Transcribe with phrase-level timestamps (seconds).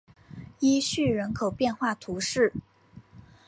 [0.59, 2.51] 伊叙人口变化图示